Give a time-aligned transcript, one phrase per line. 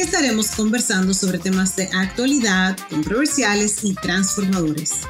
[0.00, 5.02] estaremos conversando sobre temas de actualidad, controversiales y transformadores.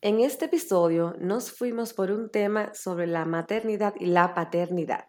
[0.00, 5.08] En este episodio nos fuimos por un tema sobre la maternidad y la paternidad.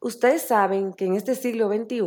[0.00, 2.02] Ustedes saben que en este siglo XXI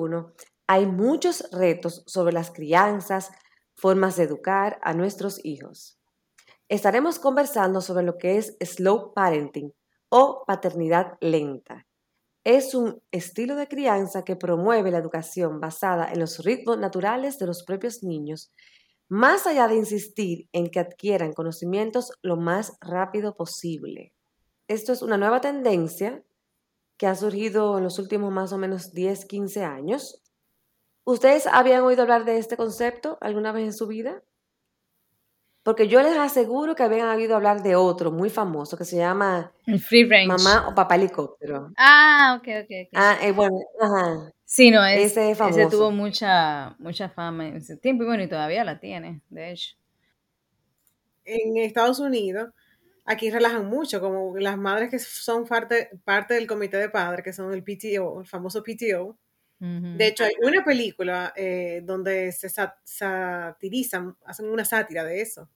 [0.67, 3.31] hay muchos retos sobre las crianzas,
[3.77, 6.01] formas de educar a nuestros hijos.
[6.67, 9.73] Estaremos conversando sobre lo que es slow parenting
[10.09, 11.87] o paternidad lenta.
[12.43, 17.47] Es un estilo de crianza que promueve la educación basada en los ritmos naturales de
[17.47, 18.51] los propios niños,
[19.07, 24.13] más allá de insistir en que adquieran conocimientos lo más rápido posible.
[24.67, 26.21] Esto es una nueva tendencia
[26.97, 30.21] que ha surgido en los últimos más o menos 10, 15 años.
[31.05, 34.21] ¿Ustedes habían oído hablar de este concepto alguna vez en su vida?
[35.63, 39.53] Porque yo les aseguro que habían oído hablar de otro muy famoso que se llama
[39.65, 40.27] el Free Range.
[40.27, 41.71] Mamá o Papá Helicóptero.
[41.77, 42.63] Ah, ok, ok.
[42.65, 42.89] okay.
[42.93, 44.33] Ah, eh, bueno, ajá.
[44.43, 45.59] Sí, no, es, ese, famoso.
[45.59, 49.51] ese tuvo mucha, mucha fama en ese tiempo y bueno, y todavía la tiene, de
[49.51, 49.75] hecho.
[51.25, 52.49] En Estados Unidos,
[53.05, 57.33] aquí relajan mucho, como las madres que son parte, parte del comité de padres, que
[57.33, 59.17] son el PTO, el famoso PTO.
[59.63, 65.49] De hecho, hay una película eh, donde se satirizan, hacen una sátira de eso.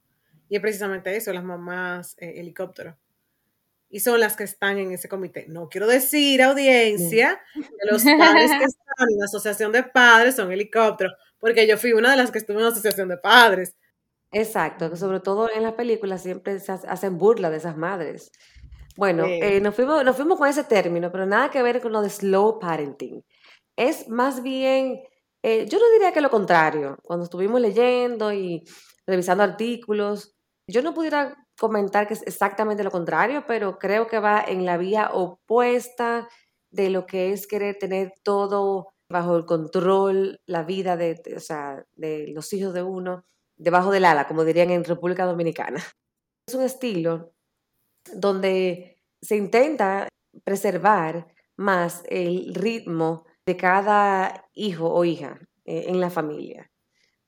[0.47, 2.97] Y es precisamente eso, las mamás eh, helicóptero.
[3.89, 5.45] Y son las que están en ese comité.
[5.49, 10.53] No quiero decir, audiencia, que los padres que están en la asociación de padres son
[10.53, 13.75] helicópteros, porque yo fui una de las que estuvo en la asociación de padres.
[14.31, 18.31] Exacto, que sobre todo en las películas siempre se hacen burla de esas madres.
[18.95, 22.01] Bueno, eh, nos, fuimos, nos fuimos con ese término, pero nada que ver con lo
[22.01, 23.21] de slow parenting
[23.77, 25.01] es más bien,
[25.43, 26.97] eh, yo no diría que lo contrario.
[27.03, 28.63] Cuando estuvimos leyendo y
[29.05, 30.35] revisando artículos,
[30.67, 34.77] yo no pudiera comentar que es exactamente lo contrario, pero creo que va en la
[34.77, 36.27] vía opuesta
[36.71, 41.85] de lo que es querer tener todo bajo el control, la vida de, o sea,
[41.95, 43.23] de los hijos de uno,
[43.55, 45.81] debajo del ala, como dirían en República Dominicana.
[46.47, 47.31] Es un estilo
[48.13, 50.07] donde se intenta
[50.43, 51.27] preservar
[51.57, 56.69] más el ritmo de cada hijo o hija eh, en la familia.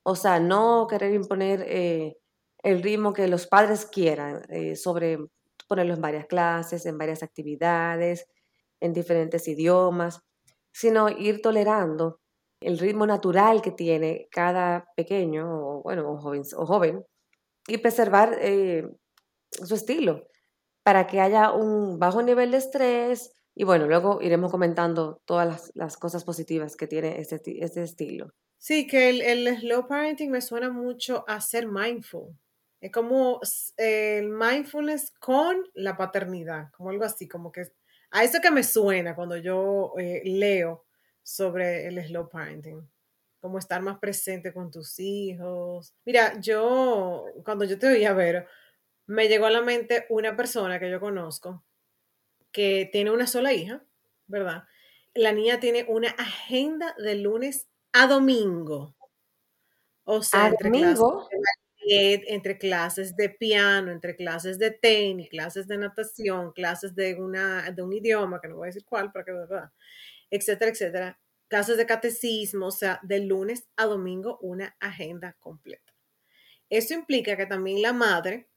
[0.02, 2.18] O sea, no querer imponer eh,
[2.62, 5.18] el ritmo que los padres quieran eh, sobre
[5.66, 8.26] ponerlo en varias clases, en varias actividades,
[8.80, 10.20] en diferentes idiomas,
[10.72, 12.20] sino ir tolerando
[12.60, 17.02] el ritmo natural que tiene cada pequeño o, bueno, joven, o joven
[17.66, 18.38] y preservar
[19.50, 20.26] su estilo
[20.82, 25.96] para que haya un bajo nivel de estrés, y bueno, luego iremos comentando todas las,
[25.96, 28.32] cosas positivas que tiene este, este estilo.
[28.58, 32.36] Sí, que el, el, slow parenting me suena mucho a ser mindful.
[32.80, 33.40] Es como
[33.76, 37.72] el mindfulness con la paternidad, como algo así, como que
[38.10, 40.86] a eso que me suena cuando yo eh, leo
[41.22, 42.88] sobre el slow parenting,
[43.40, 45.94] como estar más presente con tus hijos.
[46.04, 48.46] Mira, yo, cuando yo te oía ver,
[49.06, 51.64] me llegó a la mente una persona que yo conozco
[52.52, 53.84] que tiene una sola hija,
[54.26, 54.64] ¿verdad?
[55.14, 58.94] La niña tiene una agenda de lunes a domingo.
[60.04, 61.28] O sea, entre domingo?
[61.28, 67.14] Clases de entre clases de piano, entre clases de tenis, clases de natación, clases de,
[67.14, 69.70] una, de un idioma, que no voy a decir cuál, para que verdad,
[70.30, 71.20] etcétera, etcétera.
[71.48, 75.92] Clases de catecismo, o sea, de lunes a domingo una agenda completa.
[76.68, 78.48] Eso implica que también la madre,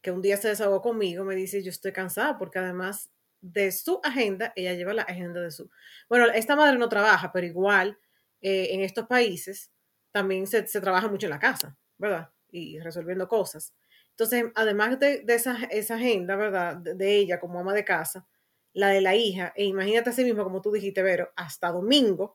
[0.00, 3.12] que un día se desahogó conmigo, me dice, yo estoy cansada porque además
[3.42, 5.68] de su agenda, ella lleva la agenda de su...
[6.08, 7.98] Bueno, esta madre no trabaja, pero igual
[8.40, 9.70] eh, en estos países
[10.12, 12.30] también se, trabaja mucho en la casa, ¿verdad?
[12.50, 13.74] Y resolviendo cosas.
[14.10, 16.76] Entonces, además de, esa, esa, agenda, ¿verdad?
[16.76, 18.26] De, ella como ama de casa,
[18.72, 22.34] la de la hija, e imagínate a sí mismo, como tú dijiste, Vero, hasta domingo,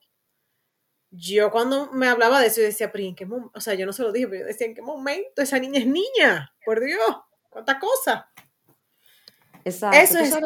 [1.10, 3.51] yo cuando me hablaba de eso, yo decía, pero ¿en qué momento?
[3.56, 5.42] O sea, yo no se lo dije, pero yo decía, ¿en qué momento?
[5.42, 7.00] Esa niña es niña, por Dios,
[7.50, 8.30] cuánta cosa.
[9.63, 9.98] Exacto.
[9.98, 10.38] Eso es,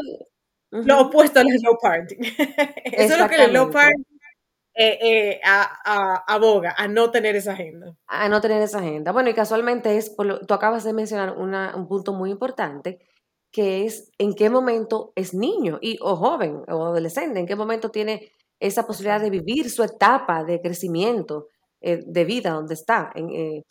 [0.71, 2.19] lo opuesto al slow parenting.
[2.85, 4.11] Eso es lo que el slow parenting
[4.73, 7.95] eh, eh, aboga, a no tener esa agenda.
[8.07, 9.11] A no tener esa agenda.
[9.11, 12.99] Bueno, y casualmente es, tú acabas de mencionar un punto muy importante,
[13.51, 17.91] que es en qué momento es niño y, o joven o adolescente, en qué momento
[17.91, 21.47] tiene esa posibilidad de vivir su etapa de crecimiento
[21.81, 23.11] eh, de vida donde está.
[23.13, 23.63] En,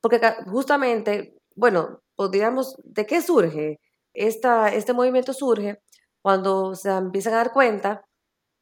[0.00, 3.78] porque justamente, bueno, podríamos, ¿de qué surge?
[4.12, 5.80] Esta, este movimiento surge
[6.24, 8.06] cuando se empiezan a dar cuenta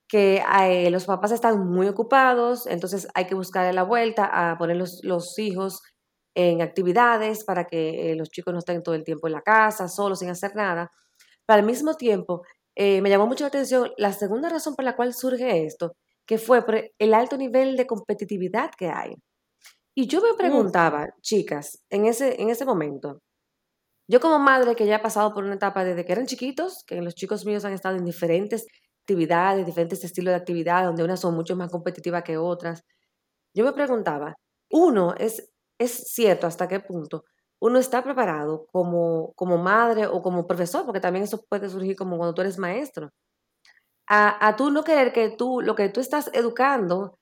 [0.09, 0.43] que
[0.91, 5.38] los papás están muy ocupados, entonces hay que buscar la vuelta a poner los, los
[5.38, 5.81] hijos
[6.35, 10.19] en actividades para que los chicos no estén todo el tiempo en la casa, solos,
[10.19, 10.91] sin hacer nada.
[11.47, 12.43] Pero al mismo tiempo,
[12.75, 15.93] eh, me llamó mucho la atención la segunda razón por la cual surge esto,
[16.26, 19.15] que fue por el alto nivel de competitividad que hay.
[19.94, 23.20] Y yo me preguntaba, chicas, en ese, en ese momento,
[24.08, 27.00] yo como madre que ya he pasado por una etapa desde que eran chiquitos, que
[27.00, 28.66] los chicos míos han estado en diferentes
[29.02, 32.84] actividades, diferentes estilos de actividad, donde unas son mucho más competitivas que otras,
[33.54, 34.34] yo me preguntaba,
[34.70, 37.25] uno, es, es cierto hasta qué punto
[37.62, 42.16] uno está preparado como, como madre o como profesor, porque también eso puede surgir como
[42.19, 43.10] cuando tú eres maestro,
[44.08, 47.19] a, a tú no querer que tú, lo que tú estás educando,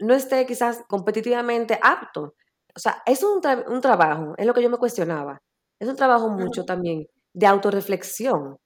[0.00, 2.34] no esté quizás competitivamente apto.
[2.74, 5.42] O sea, es un, un trabajo, es lo que yo me cuestionaba,
[5.78, 8.56] es un trabajo mucho también de autorreflexión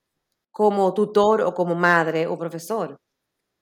[0.50, 2.98] como tutor o como madre o profesor.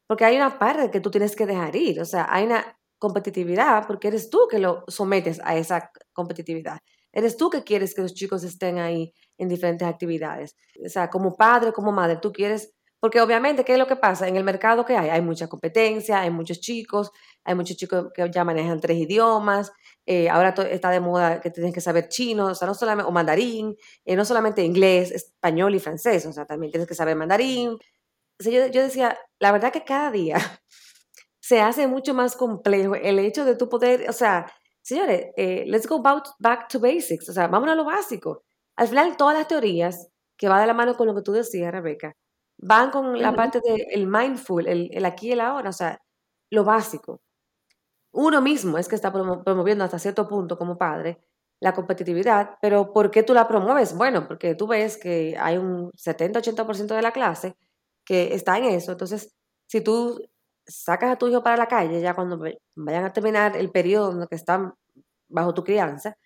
[0.08, 3.86] Porque hay una parte que tú tienes que dejar ir, o sea, hay una competitividad
[3.86, 6.78] porque eres tú que lo sometes a esa competitividad.
[7.12, 10.56] Eres tú que quieres que los chicos estén ahí en diferentes actividades.
[10.84, 14.28] O sea, como padre, como madre, tú quieres, porque obviamente, ¿qué es lo que pasa?
[14.28, 17.10] En el mercado que hay, hay mucha competencia, hay muchos chicos,
[17.44, 19.72] hay muchos chicos que ya manejan tres idiomas,
[20.06, 23.12] eh, ahora está de moda que tienes que saber chino, o sea, no solamente, o
[23.12, 27.78] mandarín, eh, no solamente inglés, español y francés, o sea, también tienes que saber mandarín.
[28.40, 30.36] yo, yo decía, la verdad que cada día
[31.40, 34.46] se hace mucho más complejo el hecho de tu poder, o sea,
[34.86, 38.44] Señores, eh, let's go back to basics, o sea, vámonos a lo básico.
[38.76, 41.72] Al final, todas las teorías que va de la mano con lo que tú decías,
[41.72, 42.12] Rebeca,
[42.58, 45.98] van con la parte del mindful, el, aquí y el ahora, o sea,
[46.50, 47.20] lo básico.
[48.16, 51.22] Uno mismo es que está promoviendo hasta cierto punto como padre
[51.60, 53.94] la competitividad, pero ¿por qué tú la promueves?
[53.94, 57.56] Bueno, porque tú ves que hay un 70-80% de la clase
[58.06, 59.34] que está en eso, entonces
[59.66, 60.18] si tú
[60.66, 62.38] sacas a tu hijo para la calle, ya cuando
[62.74, 64.72] vayan a terminar el periodo en el que están
[65.28, 66.16] bajo tu crianza,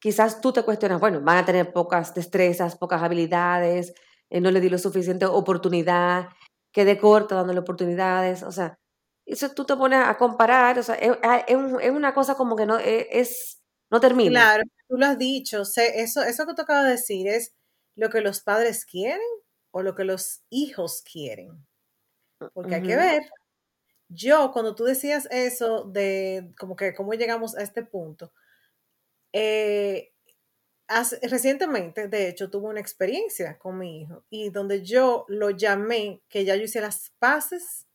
[0.00, 3.92] quizás tú te cuestionas, bueno, van a tener pocas destrezas, pocas habilidades,
[4.30, 6.30] eh, no le di lo suficiente oportunidad,
[6.72, 8.78] quedé corta dándole oportunidades, o sea,
[9.32, 11.16] eso tú te pones a comparar, o sea, es,
[11.46, 13.60] es, una cosa como que no e, es,
[13.90, 14.30] no termina.
[14.30, 17.54] Claro, tú lo has dicho, eso, eso que te acabo de decir es
[17.96, 19.20] lo que los padres quieren
[19.70, 21.66] o lo que los hijos quieren.
[22.54, 23.22] Porque hay que ver
[24.08, 28.32] yo, cuando tú decías eso de como que cómo llegamos a este punto,
[29.32, 30.12] eh,
[31.22, 36.44] recientemente, de hecho, tuve una experiencia con mi hijo y donde yo lo llamé que
[36.44, 37.86] ya yo hice las paces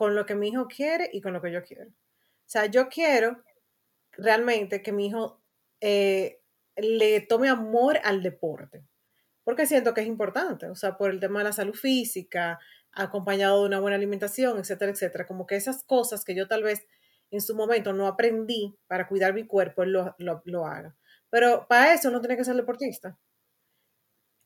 [0.00, 1.90] con lo que mi hijo quiere y con lo que yo quiero.
[1.90, 3.44] O sea, yo quiero
[4.12, 5.42] realmente que mi hijo
[5.78, 6.40] eh,
[6.74, 8.82] le tome amor al deporte,
[9.44, 12.58] porque siento que es importante, o sea, por el tema de la salud física,
[12.92, 15.26] acompañado de una buena alimentación, etcétera, etcétera.
[15.26, 16.86] Como que esas cosas que yo tal vez
[17.30, 20.96] en su momento no aprendí para cuidar mi cuerpo, él lo, haga.
[21.28, 23.18] Pero para eso no tiene que ser deportista.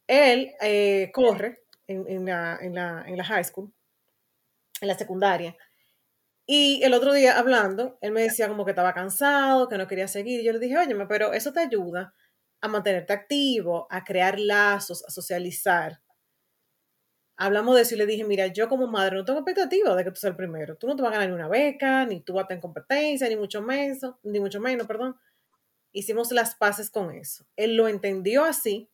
[0.09, 3.73] Él eh, corre en, la, en, la, high school,
[4.81, 5.57] en la secundaria.
[6.47, 10.09] Y el otro día hablando, él me decía como que estaba cansado, que no quería
[10.09, 10.41] seguir.
[10.41, 12.15] Y yo le dije, oye, pero eso te ayuda
[12.61, 16.01] a mantenerte activo, a crear lazos, a socializar
[17.37, 20.11] hablamos de eso y le dije, mira, yo como madre no tengo expectativa de que
[20.11, 20.77] tú seas el primero.
[20.77, 23.29] Tú no te vas a ganar ni una beca, ni tú vas a tener competencia,
[23.29, 25.17] ni mucho menos, ni mucho menos, perdón.
[25.93, 27.47] Hicimos las paces con eso.
[27.57, 28.91] Él lo entendió así,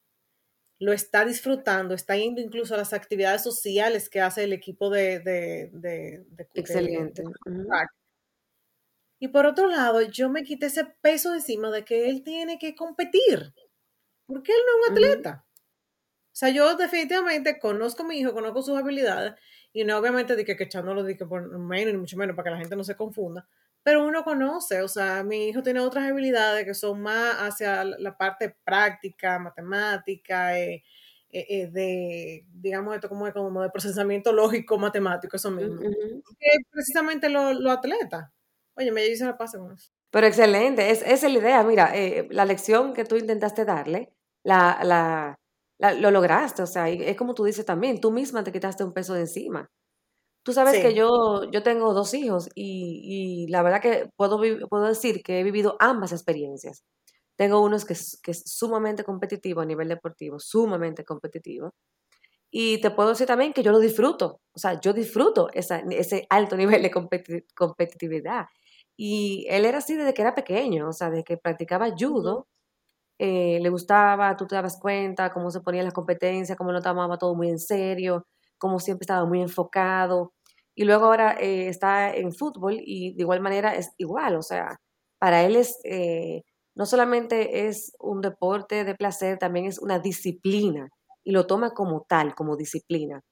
[0.80, 5.20] lo está disfrutando, está yendo incluso a las actividades sociales que hace el equipo de...
[5.20, 7.22] de, de, Excelente.
[9.18, 12.74] y por otro lado, yo me quité ese peso encima de que él tiene que
[12.74, 13.52] competir,
[14.26, 15.44] porque él no es un atleta.
[16.32, 19.34] O sea, yo definitivamente conozco a mi hijo, conozco sus habilidades,
[19.74, 22.44] y no obviamente de que, que echándolo de que por menos, ni mucho menos, para
[22.44, 23.46] que la gente no se confunda,
[23.82, 28.16] pero uno conoce, o sea, mi hijo tiene otras habilidades que son más hacia la
[28.16, 30.82] parte práctica, matemática, eh,
[31.30, 35.80] eh, eh, de, digamos, esto como, como de procesamiento lógico matemático, eso mismo.
[35.80, 38.30] Que precisamente los lo atletas.
[38.74, 39.90] Oye, me dice la pase con eso.
[40.10, 41.62] Pero excelente, es, esa es la idea.
[41.62, 41.92] Mira,
[42.30, 47.44] la lección que tú intentaste darle, la, la, lo lograste, o sea, es como tú
[47.44, 49.70] dices también, tú misma te quitaste un peso de encima.
[50.42, 55.22] Tú sabes que yo, yo tengo dos hijos y, la verdad que puedo, puedo decir
[55.22, 56.82] que he vivido ambas experiencias.
[57.36, 61.74] Tengo uno que es, que es sumamente competitivo a nivel deportivo, sumamente competitivo.
[62.50, 66.56] Y te puedo decir también que yo lo disfruto, o sea, yo disfruto ese alto
[66.82, 66.90] nivel de
[67.54, 68.46] competitividad.
[68.96, 72.48] Y él era así desde que era pequeño, o sea, desde que practicaba judo.
[73.18, 77.18] Eh, le gustaba, tú te dabas cuenta cómo se ponía las competencias, cómo lo tomaba
[77.18, 78.26] todo muy en serio,
[78.60, 80.32] cómo siempre estaba muy enfocado.
[80.76, 84.80] Y luego ahora eh, está en fútbol y de igual manera es igual, o sea,
[85.18, 86.42] para él es, eh,
[86.76, 90.88] no solamente es un deporte de placer, también es una disciplina
[91.24, 93.22] y lo toma como tal, como disciplina.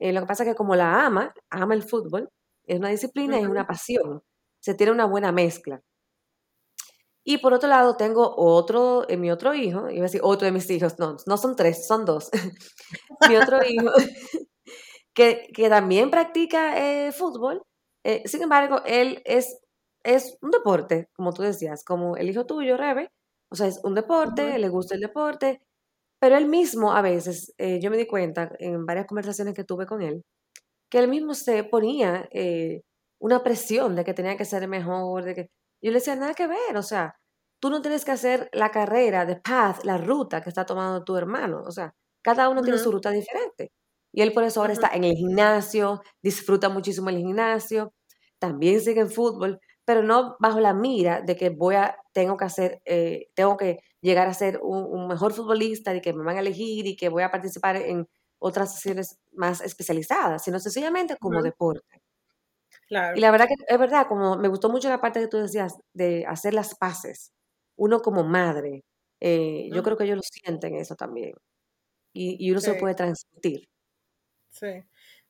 [0.00, 2.28] lo que pasa es que como la ama, ama el fútbol,
[2.66, 4.22] es una disciplina y es una pasión,
[4.60, 5.82] se tiene una buena mezcla.
[7.24, 10.52] Y por otro lado, tengo otro, eh, mi otro hijo, iba a decir otro de
[10.52, 12.30] mis hijos, no, no son tres, son dos.
[13.28, 13.90] mi otro hijo,
[15.14, 17.62] que, que también practica eh, fútbol.
[18.04, 19.58] Eh, sin embargo, él es,
[20.04, 23.10] es un deporte, como tú decías, como el hijo tuyo, Rebe.
[23.50, 25.60] O sea, es un deporte, le gusta el deporte,
[26.20, 30.00] pero él mismo a veces, yo me di cuenta en varias conversaciones que tuve con
[30.02, 30.22] él,
[30.90, 32.28] que él mismo se ponía
[33.20, 35.50] una presión de que tenía que ser mejor, de que
[35.82, 37.14] yo le decía, nada que ver, o sea,
[37.60, 41.16] tú no tienes que hacer la carrera de path, la ruta que está tomando tu
[41.16, 41.92] hermano, o sea,
[42.22, 43.70] cada uno tiene su ruta diferente.
[44.12, 47.94] Y él por eso ahora está en el gimnasio, disfruta muchísimo el gimnasio,
[48.38, 52.44] también sigue en fútbol, pero no bajo la mira de que voy a, tengo que
[52.44, 56.40] hacer, eh, tengo que llegar a ser un, mejor futbolista y que me van a
[56.40, 62.02] elegir y que voy a participar en otras sesiones más especializadas, sino sencillamente como deporte.
[63.16, 65.78] Y la verdad que es verdad, como me gustó mucho la parte que tú decías
[65.94, 67.32] de hacer las paces,
[67.76, 68.84] uno como madre,
[69.20, 71.32] eh, yo creo que ellos lo sienten eso también.
[72.12, 73.71] Y, y uno se puede transmitir.
[74.52, 74.84] Sí.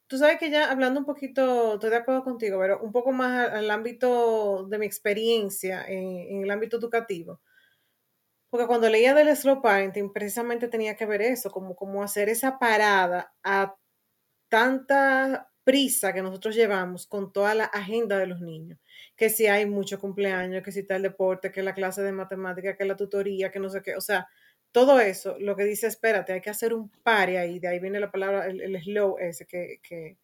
[0.07, 3.51] Tú sabes que ya hablando un poquito, estoy de acuerdo contigo, pero un poco más
[3.51, 7.41] al, ámbito de mi experiencia en, el ámbito educativo.
[8.51, 12.59] Porque cuando leía del slow parenting, precisamente tenía que ver eso, como, como hacer esa
[12.59, 13.75] parada a
[14.51, 18.79] tanta prisa que nosotros llevamos con toda la agenda de los niños,
[19.17, 22.77] que si hay mucho cumpleaños, que si está el deporte, que la clase de matemática,
[22.77, 24.29] que la tutoría, que no sé qué, o sea,
[24.73, 27.79] todo eso, lo que dice, espérate, hay que hacer un par y ahí, de ahí
[27.79, 30.19] viene la palabra, el, slow ese que, que,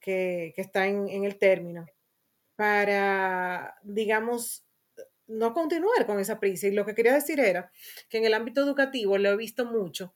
[0.00, 1.86] que, está en, en el término,
[2.56, 4.66] para, digamos,
[5.28, 6.66] no continuar con esa prisa.
[6.66, 7.70] Y lo que quería decir era
[8.08, 10.14] que en el ámbito educativo lo he visto mucho,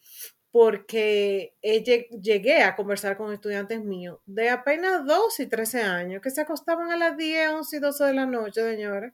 [0.51, 6.41] porque llegué a conversar con estudiantes míos de apenas 12 y 13 años que se
[6.41, 9.13] acostaban a las 10, 11 y 12 de la noche, señores,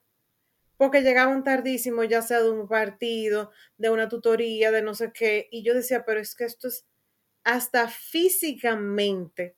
[0.82, 5.46] porque llegaban tardísimo, ya sea de un partido, de una tutoría, de no sé qué,
[5.52, 6.88] y yo decía, pero es que esto es
[7.44, 9.54] hasta físicamente,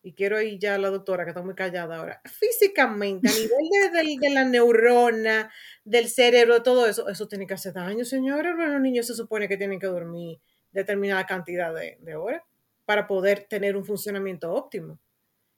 [0.00, 4.18] y quiero ir ya a la doctora que está muy callada ahora, físicamente, a nivel
[4.20, 5.52] de, de la neurona,
[5.84, 9.56] del cerebro, todo eso, eso tiene que hacer daño, señores, los niños se supone que
[9.56, 10.38] tienen que dormir
[10.70, 12.44] determinada cantidad de, horas
[12.84, 15.00] para poder tener un funcionamiento óptimo.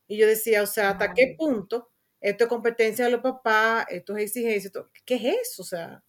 [0.08, 1.91] Y yo decía, o sea, ¿hasta qué punto
[2.22, 4.70] esto es competencia de los papás, esto es exigencia,
[5.04, 5.62] ¿qué es eso?
[5.62, 6.02] O sea,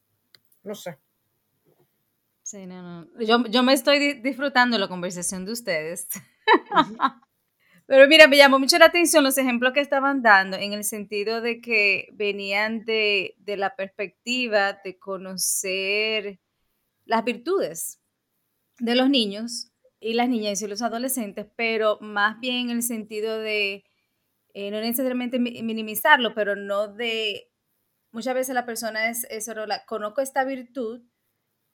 [0.63, 0.98] no sé.
[2.43, 3.20] Sí, no, no.
[3.20, 6.08] Yo, yo me estoy disfrutando la conversación de ustedes.
[7.88, 11.41] Pero mira, me llamó mucho la atención los ejemplos que estaban dando en el sentido
[11.41, 16.39] de que venían de, de la perspectiva de conocer
[17.05, 18.00] las virtudes
[18.79, 23.39] de los niños y las niñas y los adolescentes, pero más bien en el sentido
[23.39, 23.84] de,
[24.53, 27.51] eh, no necesariamente minimizarlo, pero no de,
[28.12, 29.50] muchas veces la persona es, es
[29.88, 31.01] conozco esta virtud,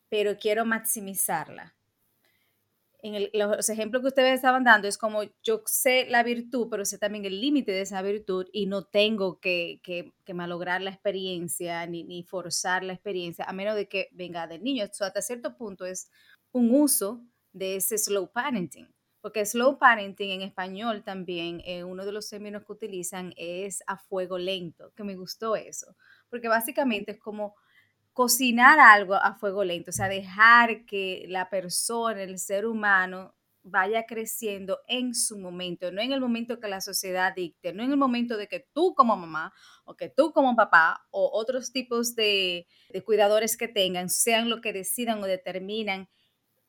[0.10, 1.76] pero quiero maximizarla.
[3.02, 6.98] En los ejemplos que ustedes estaban dando es como yo sé la virtud, pero sé
[6.98, 11.86] también el límite de esa virtud y no tengo que, que, que malograr la experiencia
[11.86, 14.84] ni, ni, forzar la experiencia, a menos de que venga del niño.
[14.84, 16.12] Eso hasta cierto punto es
[16.52, 18.88] un uso de ese slow parenting.
[19.22, 23.98] Porque slow parenting en español también, eh, uno de los términos que utilizan es a
[23.98, 25.96] fuego lento, que me gustó eso.
[26.30, 27.56] Porque básicamente es como
[28.14, 34.06] cocinar algo a fuego lento, o sea, dejar que la persona, el ser humano, vaya
[34.06, 37.98] creciendo en su momento, no en el momento que la sociedad dicte, no en el
[37.98, 39.54] momento de que tú como mamá
[39.86, 44.62] o que tú como papá o otros tipos de, de cuidadores que tengan sean lo
[44.62, 46.10] que decidan o determinan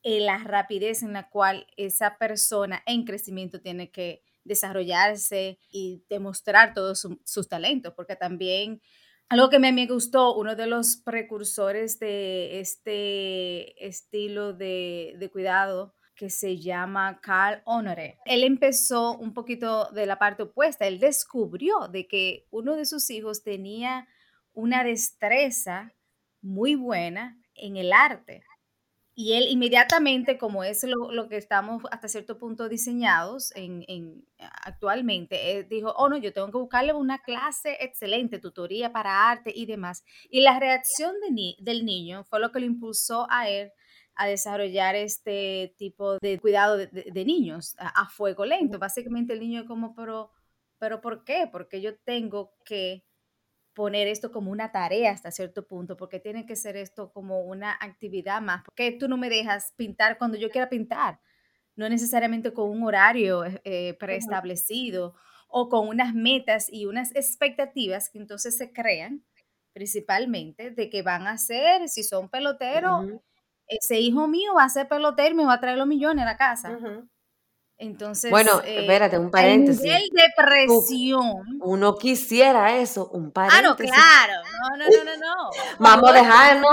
[0.03, 7.07] la rapidez en la cual esa persona en crecimiento tiene que desarrollarse y demostrar todos
[7.23, 8.81] sus talentos, porque también
[9.29, 15.93] algo que me, me gustó, uno de los precursores de este estilo de, de cuidado
[16.15, 18.17] que se llama Carl Honore.
[18.25, 23.09] Él empezó un poquito de la parte opuesta, él descubrió de que uno de sus
[23.09, 24.07] hijos tenía
[24.53, 25.93] una destreza
[26.41, 28.43] muy buena en el arte
[29.13, 35.93] y él inmediatamente, como es lo, que estamos hasta cierto punto diseñados en, actualmente, dijo,
[35.97, 40.03] oh no, yo tengo que buscarle una clase excelente, tutoría para arte y demás.
[40.29, 43.71] Y la reacción de del niño fue lo que lo impulsó a él
[44.15, 48.79] a desarrollar este tipo de cuidado de, niños a, fuego lento.
[48.79, 50.31] Básicamente el niño es como, pero,
[50.79, 51.49] pero ¿por qué?
[51.51, 53.03] Porque yo tengo que
[53.73, 57.73] poner esto como una tarea hasta cierto punto, porque tiene que ser esto como una
[57.79, 61.19] actividad más, porque tú no me dejas pintar cuando yo quiera pintar,
[61.75, 65.15] no necesariamente con un horario eh, eh, preestablecido
[65.47, 69.25] o con unas metas y unas expectativas que entonces se crean
[69.73, 73.07] principalmente de que van a ser, si son peloteros,
[73.67, 76.25] ese hijo mío va a ser pelotero y me va a traer los millones a
[76.25, 76.81] la casa.
[77.81, 79.83] Entonces, bueno, eh, espérate, un paréntesis.
[79.83, 81.41] El depresión.
[81.61, 83.59] Uno quisiera eso, un paréntesis.
[83.59, 84.33] Ah, no, claro.
[84.69, 85.49] No, no, no, no, no.
[85.79, 86.69] Vamos a dejarnos.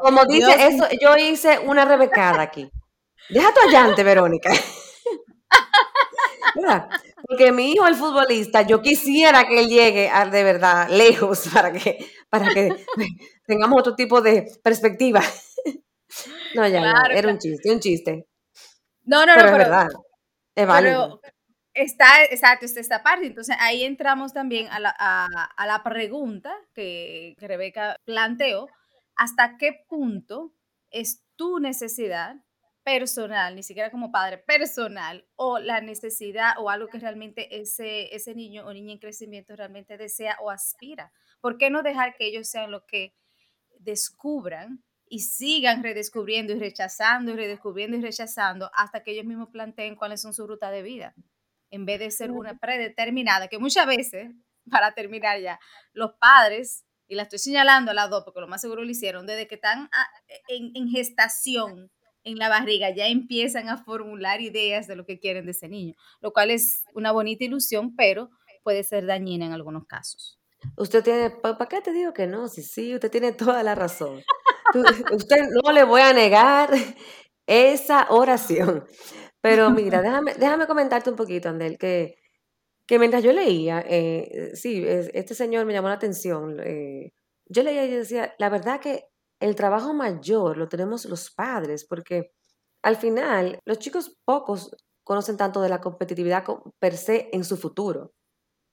[0.00, 2.70] Como dice eso, yo hice una rebecada aquí.
[3.28, 4.52] Deja tu allante, Verónica.
[7.26, 11.72] Porque mi hijo, el futbolista, yo quisiera que él llegue a, de verdad lejos para
[11.72, 11.98] que,
[12.30, 12.86] para que
[13.44, 15.20] tengamos otro tipo de perspectiva.
[16.54, 18.28] No, ya, ya, era un chiste, un chiste.
[19.04, 19.88] No, no, pero no, es verdad.
[20.66, 21.20] Pero
[21.74, 23.26] está, exacto, está esta parte.
[23.26, 28.68] Entonces ahí entramos también a la, a, la pregunta que, que Rebeca planteó.
[29.16, 30.52] ¿Hasta qué punto
[30.90, 32.36] es tu necesidad
[32.88, 38.34] personal, ni siquiera como padre, personal, o la necesidad o algo que realmente ese, ese
[38.34, 41.12] niño o niña en crecimiento realmente desea o aspira.
[41.42, 43.14] ¿Por qué no dejar que ellos sean lo que
[43.78, 49.96] descubran y sigan redescubriendo y rechazando y redescubriendo y rechazando hasta que ellos mismos planteen
[49.96, 51.14] cuáles son su ruta de vida,
[51.70, 54.30] en vez de ser una predeterminada, que muchas veces,
[54.70, 55.58] para terminar ya,
[55.92, 59.26] los padres, y la estoy señalando a las dos porque lo más seguro lo hicieron,
[59.26, 59.88] desde que están
[60.48, 61.90] en, en gestación,
[62.24, 65.94] en la barriga, ya empiezan a formular ideas de lo que quieren de ese niño,
[66.20, 68.28] lo cual es una bonita ilusión, pero
[68.62, 70.38] puede ser dañina en algunos casos.
[70.76, 72.48] Usted tiene, ¿para qué te digo que no?
[72.48, 74.22] Sí, sí, usted tiene toda la razón
[75.12, 76.70] usted no le voy a negar
[77.46, 78.84] esa oración.
[79.40, 82.16] Pero mira, déjame, déjame comentarte un poquito, Andel, que,
[82.86, 86.58] que mientras yo leía, eh, sí, este señor me llamó la atención.
[86.64, 87.12] Eh,
[87.46, 89.06] yo leía y decía, la verdad que
[89.40, 92.32] el trabajo mayor lo tenemos los padres, porque
[92.82, 96.44] al final los chicos pocos conocen tanto de la competitividad
[96.78, 98.12] per se en su futuro.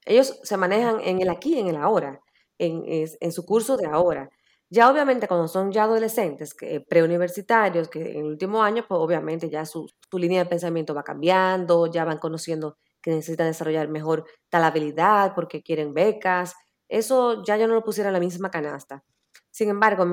[0.06, 2.22] Ellos se manejan en el aquí, en el ahora,
[2.60, 4.30] en, en su curso de ahora.
[4.70, 9.50] Ya obviamente cuando son ya adolescentes, que, preuniversitarios, que en el último año, pues obviamente
[9.50, 14.64] ya su, línea de pensamiento va cambiando, ya van conociendo que necesitan desarrollar mejor tal
[14.64, 16.56] habilidad porque quieren becas.
[16.90, 19.04] Eso ya no lo pusiera en la misma canasta.
[19.52, 20.06] Sin embargo,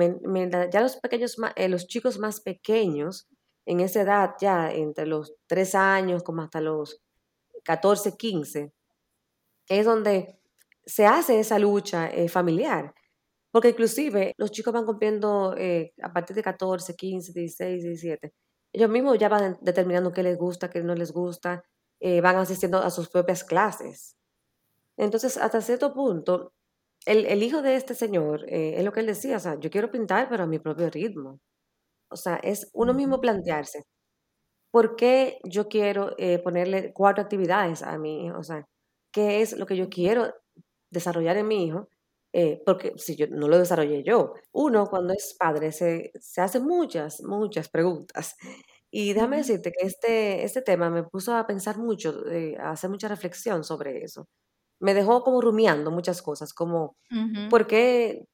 [0.71, 3.27] ya los pequeños, eh, los chicos más pequeños,
[3.65, 7.01] en esa edad ya entre los 3 años como hasta los
[7.63, 8.73] 14, 15,
[9.67, 10.39] es donde
[10.85, 12.93] se hace esa lucha eh, familiar
[13.53, 18.33] porque inclusive los chicos van cumpliendo eh, a partir de 14, 15, 16, 17.
[18.73, 21.63] Ellos mismos ya van determinando qué les gusta, qué no les gusta,
[21.99, 24.15] eh, van asistiendo a sus propias clases.
[24.97, 26.53] Entonces, hasta cierto punto,
[27.05, 29.91] el, hijo de este señor, eh, es lo que él decía, o sea, yo quiero
[29.91, 31.39] pintar, pero a mi propio ritmo.
[32.09, 33.83] O sea, es uno mismo plantearse,
[34.71, 38.39] ¿por qué yo quiero ponerle cuatro actividades a mi hijo?
[38.39, 38.65] O sea,
[39.11, 40.33] ¿qué es lo que yo quiero
[40.91, 41.89] desarrollar en mi hijo?
[42.33, 44.33] Eh, porque si yo no lo desarrollé yo.
[44.53, 48.35] Uno, cuando es padre, se, se hace muchas, muchas preguntas.
[48.91, 52.89] Y déjame decirte que este, este tema me puso a pensar mucho, eh, a hacer
[52.91, 54.27] mucha reflexión sobre eso.
[54.79, 56.97] Me dejó como rumiando muchas cosas, como,
[57.49, 58.25] ¿por, qué,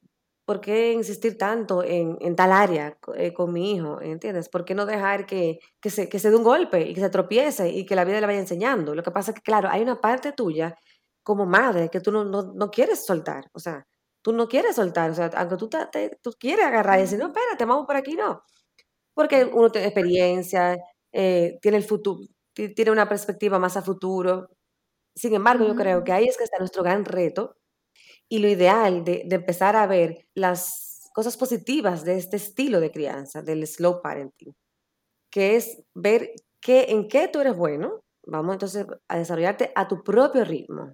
[0.45, 4.01] ¿por qué insistir tanto en, en tal área eh, con mi hijo?
[4.01, 4.49] ¿Entiendes?
[4.49, 7.09] ¿Por qué no dejar que, que, se, que se dé un golpe y que se
[7.09, 8.95] tropiece y que la vida le vaya enseñando?
[8.95, 10.75] Lo que pasa es que, claro, hay una parte tuya
[11.23, 13.45] como madre que tú no, no, no quieres soltar.
[13.53, 13.85] O sea,
[14.21, 17.27] tú no quieres soltar, o sea, aunque tú, te, tú quieres agarrar y decir, no,
[17.27, 18.43] espérate, vamos por aquí, no.
[19.15, 20.77] Porque uno tiene experiencia,
[21.13, 22.21] eh, tiene el futuro,
[22.53, 24.49] tiene una perspectiva más a futuro.
[25.15, 27.57] Sin embargo, yo creo que ahí es que está nuestro gran reto
[28.29, 32.91] y lo ideal de, de empezar a ver las cosas positivas de este estilo de
[32.91, 34.53] crianza, del slow parenting,
[35.31, 40.03] que es ver qué, en qué tú eres bueno, vamos entonces a desarrollarte a tu
[40.03, 40.93] propio ritmo,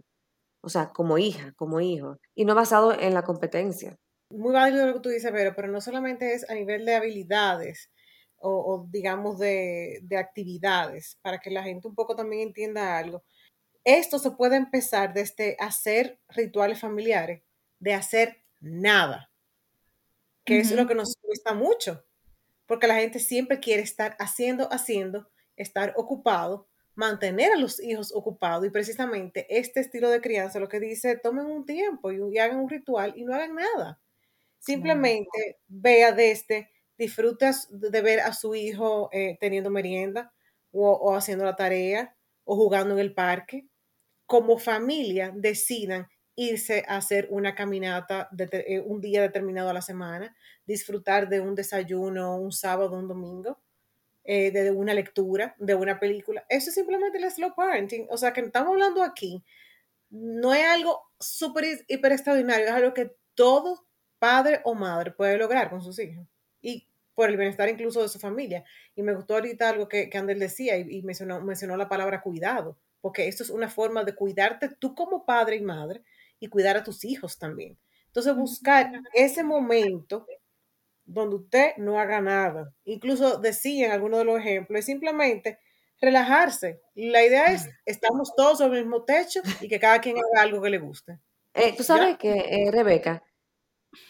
[0.65, 3.97] o sea, como hija, como hijo, y no basado en la competencia.
[4.32, 7.91] Muy válido lo que tú dices, pero, pero no solamente es a nivel de habilidades
[8.47, 13.23] o, digamos de, de, actividades, para que la gente un poco también entienda algo.
[13.84, 17.41] Esto se puede empezar desde hacer rituales familiares,
[17.80, 19.32] de hacer nada,
[20.43, 22.04] que es lo que nos cuesta mucho.
[22.67, 28.65] porque la gente siempre quiere estar haciendo, haciendo, estar ocupado, mantener a los hijos ocupados
[28.65, 32.69] y precisamente este estilo de crianza lo que dice, tomen un tiempo y, hagan un
[32.69, 33.99] ritual y no hagan nada.
[34.60, 40.34] Simplemente vea desde, este, disfrutas de ver a su hijo eh, teniendo merienda
[40.71, 43.67] o, haciendo la tarea o jugando en el parque.
[44.25, 49.81] Como familia decidan irse a hacer una caminata de, eh, un día determinado a la
[49.81, 53.60] semana, disfrutar de un desayuno un sábado, un domingo,
[54.25, 56.45] eh, de una lectura, de una película.
[56.49, 58.07] Eso es simplemente el slow parenting.
[58.09, 59.43] O sea, que estamos hablando aquí,
[60.09, 63.85] no es algo súper, hiper extraordinario, es algo que todo
[64.17, 66.25] padre o madre puede lograr con sus hijos.
[66.61, 68.63] Y por el bienestar incluso de su familia.
[68.95, 72.77] Y me gustó ahorita algo que, que Ander decía y, mencionó, mencionó la palabra cuidado,
[73.01, 76.03] porque esto es una forma de cuidarte tú como padre y madre
[76.39, 77.77] y cuidar a tus hijos también.
[78.07, 80.27] Entonces, buscar ese momento
[81.06, 82.74] donde usted no haga nada.
[82.84, 85.60] Incluso decía en alguno de los ejemplos, es simplemente
[86.02, 86.82] relajarse.
[86.96, 90.62] La idea es, estamos todos sobre el mismo techo y que cada quien haga algo
[90.62, 91.20] que le guste.
[91.54, 93.24] Eh, tú sabes que, eh, Rebeca,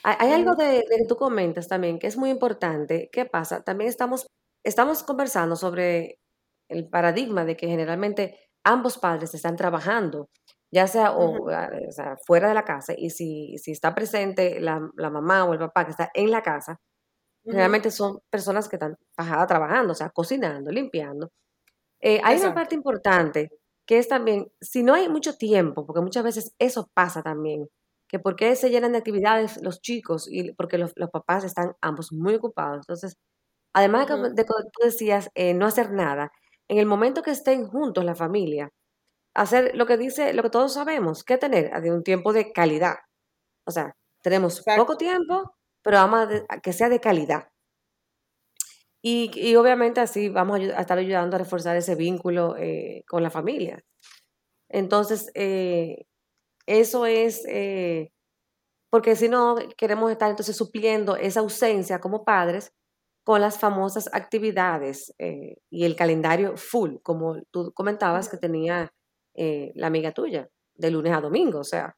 [0.04, 3.10] hay, algo de, que tú comentas también que es muy importante.
[3.12, 3.64] ¿Qué pasa?
[3.64, 4.28] También estamos,
[4.64, 6.20] estamos conversando sobre
[6.70, 10.30] el paradigma de que generalmente ambos padres están trabajando,
[10.76, 11.70] ya sea, o, ah,
[12.26, 15.92] fuera de la casa, y si, si está presente la, mamá o el papá que
[15.92, 16.82] está en la casa,
[17.46, 21.32] generalmente son personas que están bajadas trabajando, o sea, cocinando, limpiando.
[22.02, 23.52] Eh, hay una parte importante
[23.88, 27.70] que es también, si no hay mucho tiempo, porque muchas veces eso pasa también,
[28.10, 32.12] que por qué se llenan de actividades los chicos y porque los, papás están ambos
[32.12, 32.80] muy ocupados.
[32.80, 33.16] Entonces,
[33.74, 36.34] además de, que, tú decías eh, no hacer nada,
[36.68, 38.72] en el momento que estén juntos la familia,
[39.36, 42.95] hacer lo que dice, lo que todos sabemos, que tener un tiempo de calidad.
[43.67, 47.50] O sea, tenemos poco tiempo, pero vamos a, que sea de calidad.
[49.04, 53.84] Y, obviamente así vamos a, estar ayudando a reforzar ese vínculo eh, con la familia.
[54.69, 56.06] Entonces, eh,
[56.65, 58.12] eso es, eh,
[58.89, 62.71] porque si no, queremos estar entonces supliendo esa ausencia como padres
[63.26, 65.13] con las famosas actividades
[65.71, 68.91] y el calendario full, como tú comentabas que tenía
[69.36, 71.95] eh, la amiga tuya, de lunes a domingo, o sea.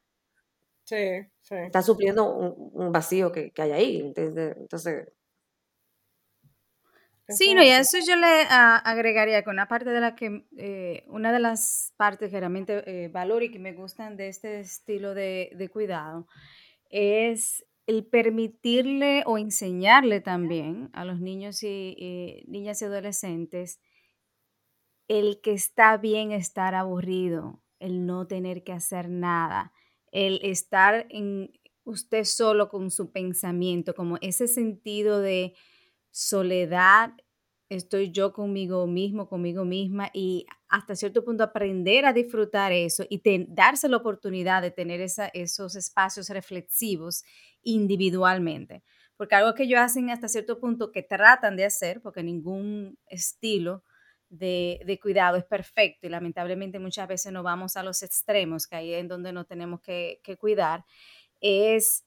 [0.84, 1.54] Sí, sí.
[1.54, 4.12] Está supliendo un, vacío que, hay ahí.
[4.16, 5.08] entonces
[7.28, 11.04] Sí, no, y a eso yo le agregaría que una parte de la que, eh,
[11.08, 15.12] una de las partes que realmente eh, valoro y que me gustan de este estilo
[15.12, 16.26] de, cuidado
[16.88, 23.78] es el permitirle o enseñarle también a los niños y niñas y adolescentes
[25.08, 29.72] el que está bien estar aburrido, el no tener que hacer nada,
[30.12, 31.50] el estar en
[31.84, 35.54] usted solo con su pensamiento, como ese sentido de
[36.10, 37.12] soledad,
[37.70, 43.20] estoy yo conmigo mismo, conmigo misma y hasta cierto punto aprender a disfrutar eso y
[43.48, 47.24] darse la oportunidad de tener esos espacios reflexivos
[47.62, 48.82] individualmente.
[49.16, 53.82] Porque algo que ellos hacen hasta cierto punto que tratan de hacer, porque ningún estilo
[54.28, 58.92] de, cuidado es perfecto y lamentablemente muchas veces no vamos a los extremos, que ahí
[58.92, 60.84] es en donde no tenemos que, que cuidar,
[61.40, 62.04] es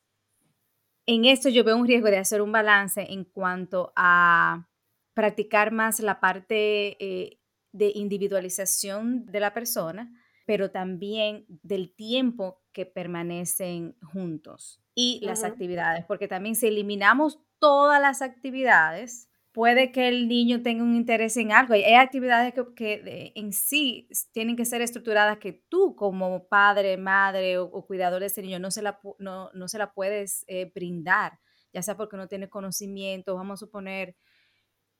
[1.05, 4.67] en esto yo veo un riesgo de hacer un balance en cuanto a
[5.13, 7.39] practicar más la parte eh,
[7.71, 10.11] de individualización de la persona,
[10.45, 18.01] pero también del tiempo que permanecen juntos y las actividades, porque también si eliminamos todas
[18.01, 21.73] las actividades, puede que el niño tenga un interés en algo.
[21.73, 27.85] Hay actividades que, en sí tienen que ser estructuradas que tú como padre, madre o,
[27.85, 31.39] cuidador de ese niño no se la, no, se la puedes eh, brindar,
[31.73, 34.15] ya sea porque no tiene conocimiento, vamos a suponer,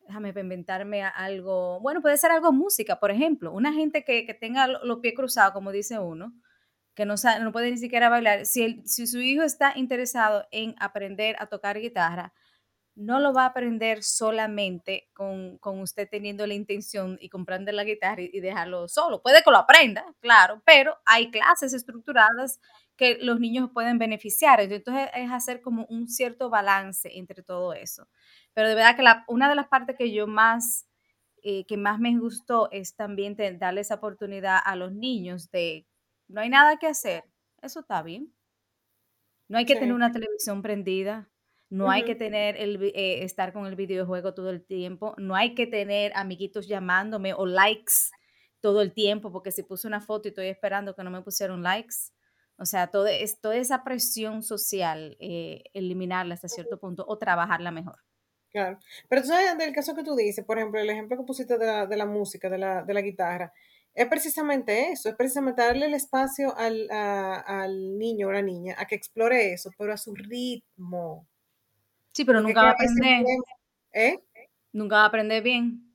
[0.07, 4.99] déjame inventarme algo, bueno, puede ser algo música, por ejemplo, una gente que, tenga los
[4.99, 6.33] pies cruzados, como dice uno,
[6.93, 10.75] que no, sabe, no puede ni siquiera bailar, si, si su hijo está interesado en
[10.79, 12.33] aprender a tocar guitarra,
[13.01, 18.21] no lo va a aprender solamente con, usted teniendo la intención y comprando la guitarra
[18.21, 19.23] y, dejarlo solo.
[19.23, 22.59] Puede que lo aprenda, claro, pero hay clases estructuradas
[22.95, 24.61] que los niños pueden beneficiar.
[24.61, 28.07] Entonces es hacer como un cierto balance entre todo eso.
[28.53, 30.87] Pero de verdad que una de las partes que yo más,
[31.41, 35.87] eh, que más me gustó es también darle esa oportunidad a los niños de,
[36.27, 37.23] no hay nada que hacer,
[37.63, 38.31] eso está bien.
[39.47, 41.30] No hay que tener una televisión prendida,
[41.71, 45.55] no hay que tener el, eh, estar con el videojuego todo el tiempo, no hay
[45.55, 48.11] que tener amiguitos llamándome o likes
[48.59, 51.63] todo el tiempo, porque si puse una foto y estoy esperando que no me pusieron
[51.63, 51.95] likes,
[52.57, 57.71] o sea, todo, es, toda esa presión social, eh, eliminarla hasta cierto punto o trabajarla
[57.71, 57.99] mejor.
[58.51, 58.77] Claro.
[59.07, 61.65] Pero tú sabes, del caso que tú dices, por ejemplo, el ejemplo que pusiste de
[61.65, 63.53] la, de la música, de la, de la guitarra,
[63.93, 68.85] es precisamente eso, es precisamente darle el espacio al, al niño o la niña a
[68.85, 71.27] que explore eso, pero a su ritmo.
[72.13, 73.25] Sí, pero nunca va a aprender.
[73.93, 74.19] ¿Eh?
[74.73, 75.91] Nunca va a aprender bien.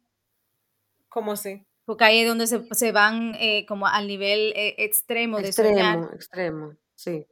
[1.08, 1.64] ¿Cómo así?
[1.86, 6.74] Porque ahí es donde se, van eh, como al nivel eh, extremo de Extremo, extremo,
[6.96, 7.26] sí.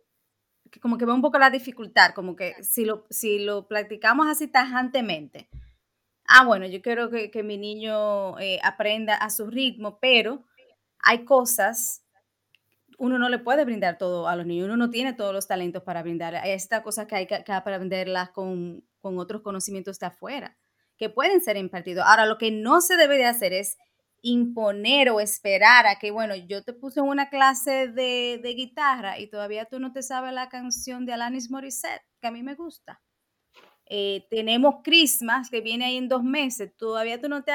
[0.80, 4.46] Como que ve un poco la dificultad, como que si lo, si lo practicamos así
[4.46, 5.48] tajantemente,
[6.26, 10.44] ah, bueno, yo quiero que, que mi niño eh, aprenda a su ritmo, pero
[11.00, 12.03] hay cosas,
[12.98, 15.82] uno no le puede brindar todo a los niños, uno no tiene todos los talentos
[15.82, 16.36] para brindar.
[16.36, 20.56] Hay estas cosas que hay que, aprenderlas con, otros conocimientos de afuera,
[20.96, 22.04] que pueden ser impartidos.
[22.06, 23.76] Ahora, lo que no se debe de hacer es
[24.22, 29.26] imponer o esperar a que, bueno, yo te puse una clase de, de guitarra y
[29.28, 33.02] todavía tú no te sabes la canción de Alanis Morissette, que a mí me gusta.
[33.86, 36.74] Eh, tenemos Christmas que viene ahí en dos meses.
[36.76, 37.52] Todavía tú no te,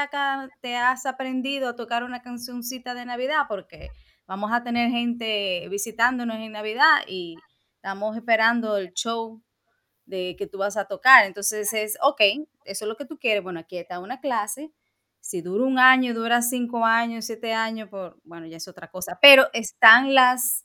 [0.61, 3.89] te has aprendido a tocar una cancioncita de Navidad porque
[4.29, 7.35] vamos a tener gente visitándonos en Navidad y
[7.73, 9.41] estamos esperando el show
[10.05, 11.25] de que tú vas a tocar.
[11.25, 12.21] Entonces es, ok,
[12.63, 13.41] eso es lo que tú quieres.
[13.41, 14.71] Bueno, aquí está una clase.
[15.19, 19.17] Si dura un año, dura cinco años, siete años, por, bueno, ya es otra cosa.
[19.19, 20.63] Pero están las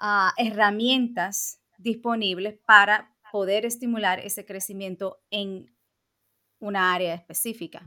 [0.00, 5.72] ah, herramientas disponibles para poder estimular ese crecimiento en
[6.58, 7.84] una área específica.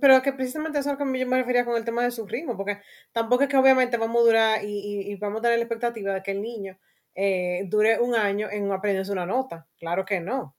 [0.00, 2.26] Pero que precisamente eso es lo que yo me refería con el tema de su
[2.26, 2.80] ritmo, porque
[3.12, 6.32] tampoco es que obviamente vamos a durar y, vamos a tener la expectativa de que
[6.32, 6.78] el niño
[7.14, 9.68] eh, dure un año en aprenderse una nota.
[9.78, 10.56] Claro que no.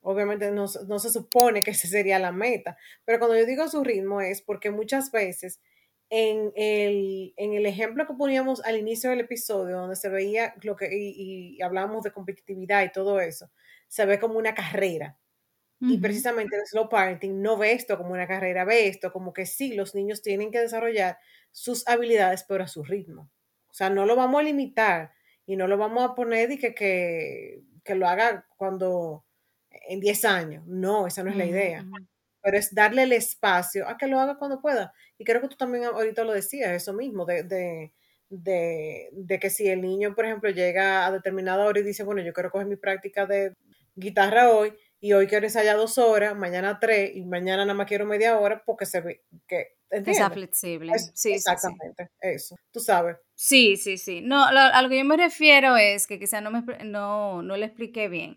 [0.00, 3.82] Obviamente no, no, se supone que esa sería la meta, pero cuando yo digo su
[3.82, 5.60] ritmo es porque muchas veces
[6.08, 10.76] en el, en el ejemplo que poníamos al inicio del episodio, donde se veía lo
[10.76, 13.50] que, y, y hablábamos de competitividad y todo eso,
[13.88, 15.18] se ve como una carrera.
[15.80, 19.46] Y precisamente el slow parenting no ve esto como una carrera, ve esto como que
[19.46, 21.18] sí, los niños tienen que desarrollar
[21.52, 23.30] sus habilidades, pero a su ritmo.
[23.68, 25.12] O sea, no lo vamos a limitar
[25.46, 29.24] y no lo vamos a poner y que, que, que lo haga cuando
[29.70, 30.66] en 10 años.
[30.66, 31.86] No, esa no es la idea
[32.42, 34.94] pero es darle el espacio a que lo haga cuando pueda.
[35.18, 37.92] Y creo que tú también ahorita lo decías, eso mismo, de, de,
[38.30, 42.22] de, de, que si el niño, por ejemplo, llega a determinada hora y dice, bueno,
[42.22, 43.54] yo quiero coger mi práctica de
[43.94, 48.06] guitarra hoy, y hoy quiero ensayar dos horas, mañana tres, y mañana nada más quiero
[48.06, 49.76] media hora, porque se ve que...
[49.90, 50.92] Que sea flexible.
[51.14, 53.16] sí, exactamente, eso, tú sabes.
[53.34, 54.20] Sí, sí, sí.
[54.20, 57.66] No, a lo que yo me refiero es que quizá no, me, no, no le
[57.66, 58.36] expliqué bien.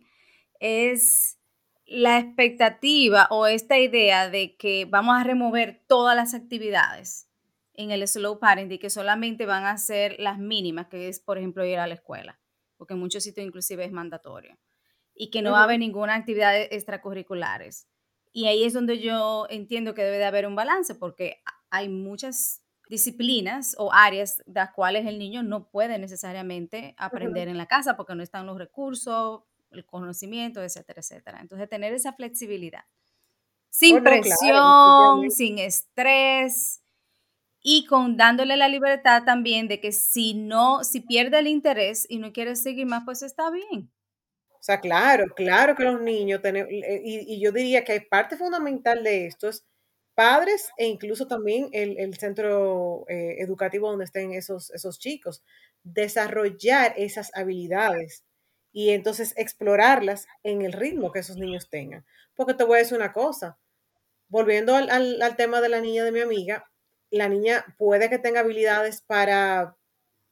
[0.62, 1.38] Es
[1.86, 7.28] la expectativa o esta idea de que vamos a remover todas las actividades
[7.74, 11.65] en el slow parenting, que solamente van a ser las mínimas, que es, por ejemplo,
[11.65, 12.39] ir a la escuela,
[12.78, 14.58] porque en muchos sitios inclusive es mandatorio,
[15.15, 17.88] y que no va a haber ninguna actividad extracurriculares.
[18.32, 22.62] Y ahí es donde yo entiendo que debe de haber un balance, porque hay muchas
[22.89, 27.95] disciplinas o áreas de las cuales el niño no puede necesariamente aprender en la casa
[27.95, 31.39] porque no están los recursos, el conocimiento, etcétera, etcétera.
[31.39, 32.84] Entonces, tener esa flexibilidad.
[33.69, 36.82] Sin presión, sin estrés
[37.63, 42.17] y con dándole la libertad también de que si no, si pierde el interés y
[42.17, 43.89] no quiere seguir más, pues está bien.
[44.62, 49.04] O sea, claro, claro que los niños tenemos, eh, y, yo diría que parte fundamental
[49.04, 49.65] de esto es
[50.13, 55.41] padres e incluso también el, centro eh, educativo donde estén esos, esos chicos,
[55.84, 58.24] desarrollar esas habilidades
[58.71, 62.06] y entonces explorarlas en el ritmo que esos niños tengan.
[62.36, 63.58] Porque te voy a decir una cosa,
[64.30, 66.69] volviendo al, al, tema de la niña de mi amiga,
[67.10, 69.76] la niña puede que tenga habilidades para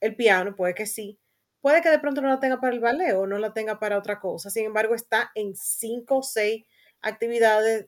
[0.01, 1.17] el piano, puede que sí,
[1.61, 3.97] puede que de pronto no la tenga para el ballet o no la tenga para
[3.97, 6.65] otra cosa, sin embargo está en cinco o seis
[7.01, 7.85] actividades,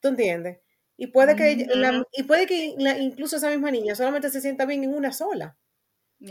[0.00, 0.58] ¿tú entiendes?
[0.96, 1.66] Y puede que,
[2.12, 5.56] y puede que incluso esa misma niña solamente se sienta bien en una sola,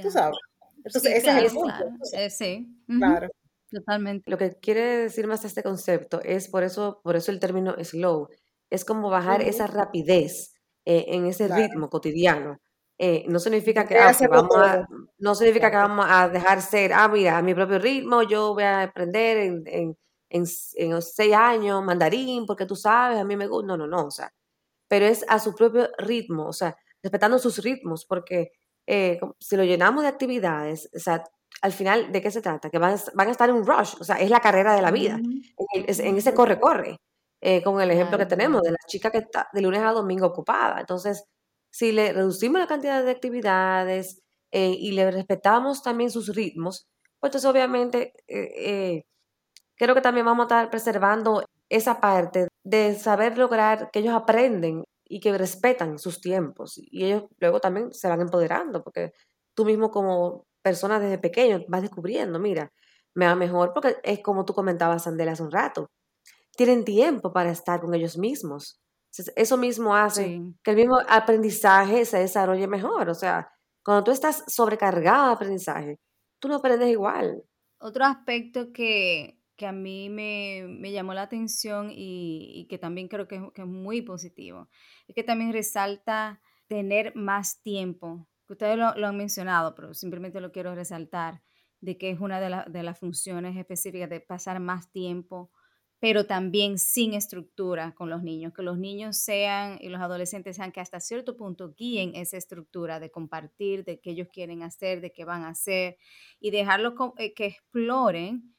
[0.02, 0.38] tú sabes.
[0.84, 1.89] Entonces, ese es el punto.
[2.13, 2.67] Eh, sí.
[2.88, 3.30] Claro.
[3.72, 4.30] Totalmente.
[4.30, 8.28] Lo que quiere decir más este concepto es por eso, por eso el término slow,
[8.70, 10.54] es como bajar esa rapidez
[10.86, 12.58] eh, en ese ritmo cotidiano.
[13.04, 14.88] Eh, no significa que, ah, vamos a,
[15.18, 18.62] no significa que vamos a dejar ser, ah, mira, a mi propio ritmo, yo voy
[18.62, 19.98] a aprender en, en,
[20.30, 24.06] en, en seis años mandarín, porque tú sabes, a mí me gusta, no, no, no,
[24.06, 24.32] o sea,
[24.88, 28.52] pero es a su propio ritmo, o sea, respetando sus ritmos, porque
[28.86, 31.24] eh, si lo llenamos de actividades, o sea,
[31.64, 32.70] al final, ¿de qué se trata?
[32.70, 34.92] Que van, van a estar en un rush, o sea, es la carrera de la
[34.92, 35.20] vida,
[35.74, 36.98] en, ese corre-corre,
[37.42, 40.28] eh, con el ejemplo que tenemos de la chica que está de lunes a domingo
[40.28, 40.80] ocupada.
[40.80, 41.26] Entonces,
[41.72, 46.88] si le reducimos la cantidad de actividades eh, y le respetamos también sus ritmos,
[47.20, 49.04] pues entonces obviamente eh,
[49.76, 54.84] creo que también vamos a estar preservando esa parte de saber lograr que ellos aprenden
[55.06, 56.78] y que respetan sus tiempos.
[56.78, 59.12] Y ellos luego también se van empoderando, porque
[59.56, 62.72] tú mismo como persona desde pequeño vas descubriendo, mira,
[63.16, 65.88] me va mejor porque es como tú comentabas, Andela, hace un rato.
[66.56, 68.80] Tienen tiempo para estar con ellos mismos.
[69.36, 73.10] Eso mismo hace que el mismo aprendizaje se desarrolle mejor.
[73.10, 73.52] O sea,
[73.84, 76.00] cuando tú estás sobrecargado de aprendizaje,
[76.39, 77.43] tú no aprendes igual.
[77.80, 83.65] Otro aspecto que, a mí me, llamó la atención y, que también creo que, es
[83.65, 84.69] muy positivo,
[85.08, 88.28] es que también resalta tener más tiempo.
[88.47, 91.41] Ustedes lo, lo han mencionado, pero simplemente lo quiero resaltar,
[91.80, 95.52] de que es una de, de las funciones específicas de pasar más tiempo
[96.02, 100.72] pero también sin estructura con los niños, que los niños sean y los adolescentes sean
[100.72, 105.14] que hasta cierto punto guíen esa estructura de compartir, de qué ellos quieren hacer, de
[105.14, 105.98] qué van a hacer,
[106.40, 108.56] y dejarlos eh, que exploren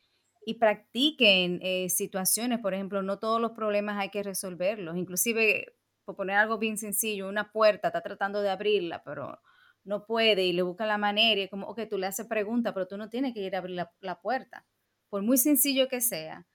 [0.47, 5.75] y practiquen eh, situaciones, por ejemplo, no todos los problemas hay que resolverlos, inclusive,
[6.05, 9.41] por poner algo bien sencillo, una puerta, está tratando de abrirla, pero
[9.83, 12.73] no puede y le busca la manera y es como, ok, tú le haces preguntas,
[12.73, 14.65] pero tú no tienes que ir a abrir la puerta,
[15.09, 16.47] por muy sencillo que sea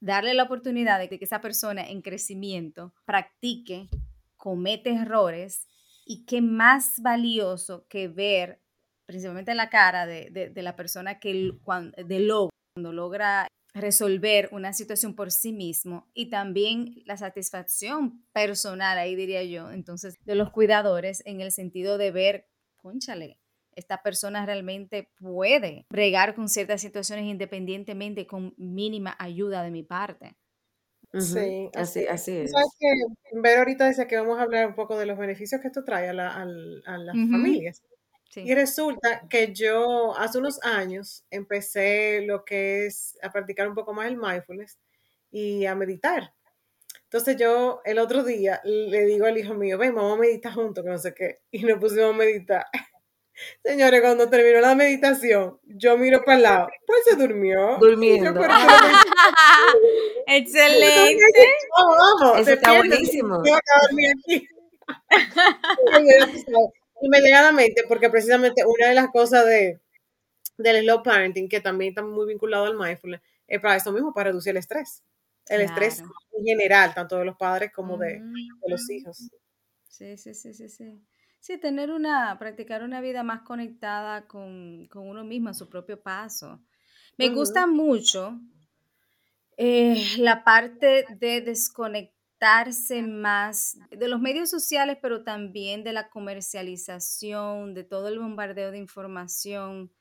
[0.00, 3.88] darle la oportunidad de que esa persona en crecimiento practique,
[4.36, 5.66] comete errores
[6.04, 8.62] y qué más valioso que ver
[9.06, 15.32] principalmente la cara de, la persona que cuando, de cuando logra resolver una situación por
[15.32, 21.40] sí mismo y también la satisfacción personal, ahí diría yo, entonces, de los cuidadores en
[21.40, 23.38] el sentido de ver, conchale,
[23.78, 30.36] esta persona realmente puede bregar con ciertas situaciones independientemente con mínima ayuda de mi parte.
[31.14, 32.50] Sí, así, así es.
[32.50, 35.68] ¿Sabes que Ver ahorita decía que vamos a hablar un poco de los beneficios que
[35.68, 37.82] esto trae a, las familias.
[38.34, 43.94] Y resulta que yo hace unos años empecé lo que es a practicar un poco
[43.94, 44.78] más el mindfulness
[45.30, 46.34] y a meditar.
[47.04, 50.84] Entonces yo el otro día le digo al hijo mío, ven, vamos a meditar juntos,
[50.84, 51.40] que no sé qué.
[51.50, 52.66] Y nos pusimos a meditar.
[53.62, 57.76] Señores, cuando terminó la meditación, yo miro para el lado, pues se durmió.
[57.78, 58.30] Durmiendo.
[60.26, 61.46] Excelente.
[62.20, 63.42] vamos, Eso está buenísimo.
[67.00, 69.80] y me llega a la mente, porque precisamente una de las cosas de,
[70.56, 74.30] del slow parenting, que también está muy vinculado al mindfulness, es para eso mismo, para
[74.30, 75.02] reducir el estrés.
[75.46, 79.30] El estrés en general, tanto de los padres como de, de los hijos.
[79.88, 81.00] Sí, sí, sí, sí, sí.
[81.40, 86.60] Sí, tener una, practicar una vida más conectada con, uno mismo, a su propio paso.
[87.16, 88.38] Me gusta mucho
[89.56, 97.74] eh, la parte de desconectarse más de los medios sociales, pero también de la comercialización,
[97.74, 99.92] de todo el bombardeo de información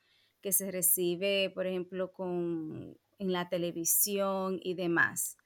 [0.41, 5.38] que se recibe, por ejemplo, con, en la televisión y demás.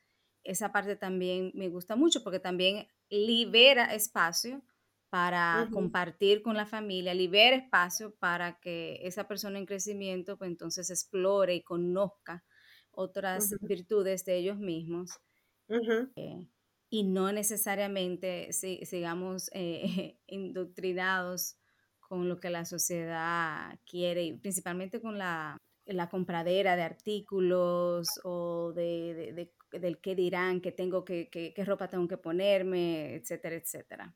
[0.44, 4.62] Esa parte también me gusta mucho porque también libera espacio
[5.12, 10.90] para compartir con la familia, libera espacio para que esa persona en crecimiento pues entonces
[10.90, 12.46] explore y conozca
[12.92, 15.20] otras virtudes de ellos mismos
[16.16, 16.48] eh,
[16.90, 21.58] y no necesariamente sigamos eh, indoctrinados
[22.00, 25.58] con lo que la sociedad quiere y principalmente con la,
[26.10, 32.18] compradera de artículos o de, del qué dirán, qué tengo que, qué ropa tengo que
[32.18, 34.16] ponerme, etcétera, etcétera.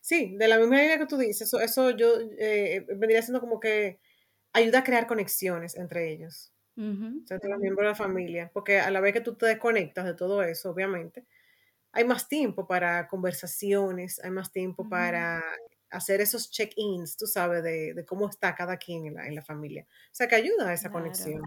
[0.00, 3.60] Sí, de la misma manera que tú dices, eso, eso yo eh, vendría siendo como
[3.60, 4.00] que
[4.52, 9.00] ayuda a crear conexiones entre ellos, entre los miembros de la familia, porque a la
[9.00, 11.26] vez que tú te desconectas de todo eso, obviamente,
[11.92, 15.42] hay más tiempo para conversaciones, hay más tiempo para
[15.90, 19.86] hacer esos check-ins, tú sabes, de, cómo está cada quien en la, en la, familia.
[19.88, 21.42] O sea, que ayuda a esa conexión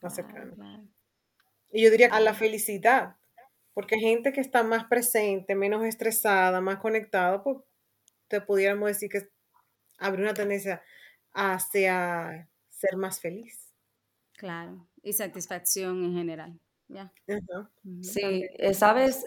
[0.00, 0.86] más cercana.
[1.70, 3.16] Y yo diría a la felicidad,
[3.78, 7.58] porque gente que está más presente, menos estresada, más conectada, pues
[8.26, 9.28] te pudiéramos decir que
[9.98, 10.82] abre una tendencia
[11.32, 13.72] hacia ser más feliz.
[14.32, 16.60] Claro, y satisfacción en general.
[16.88, 17.12] ¿ya?
[18.02, 19.24] Sí, eh, sabes,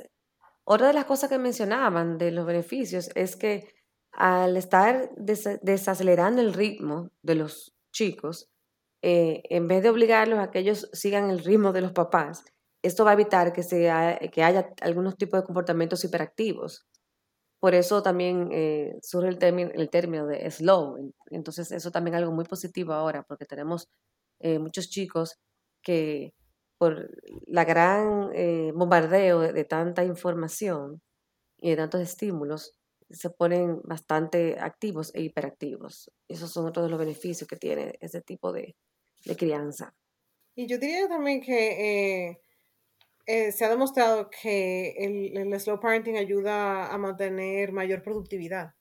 [0.66, 3.74] otra de las cosas que mencionaban de los beneficios es que
[4.12, 8.52] al estar desacelerando el ritmo de los chicos,
[9.02, 12.44] eh, en vez de obligarlos a que ellos sigan el ritmo de los papás,
[12.82, 16.88] esto va a evitar que, sea, que haya algunos tipos de comportamientos hiperactivos.
[17.60, 21.14] Por eso también eh, surge el, término, el término de slow.
[21.30, 23.88] Entonces eso también es algo muy positivo ahora, porque tenemos
[24.40, 25.40] eh, muchos chicos
[25.84, 26.34] que
[26.80, 27.12] por
[27.46, 31.00] la gran eh, bombardeo de, tanta información
[31.60, 32.74] y de tantos estímulos,
[33.12, 36.12] se ponen bastante activos e hiperactivos.
[36.28, 38.76] Esos son otros de los beneficios que tiene ese tipo de,
[39.26, 39.94] de crianza.
[40.56, 42.42] Y yo diría también que
[43.26, 48.74] eh, se ha demostrado que el, el, slow parenting ayuda a mantener mayor productividad.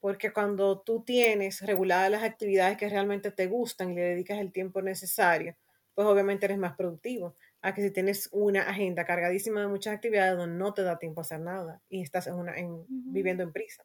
[0.00, 4.52] Porque cuando tú tienes reguladas las actividades que realmente te gustan y le dedicas el
[4.52, 5.56] tiempo necesario,
[5.94, 7.36] pues obviamente eres más productivo.
[7.62, 11.20] A que si tienes una agenda cargadísima de muchas actividades donde no te da tiempo
[11.20, 13.84] a hacer nada y estás en una, en, viviendo en prisa.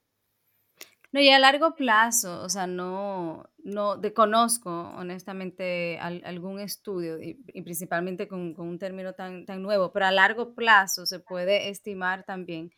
[1.11, 7.33] No, y a largo plazo, o sea, no, no desconozco honestamente algún estudio, y,
[7.63, 12.71] principalmente con, un término tan, tan nuevo, pero a largo plazo se puede estimar también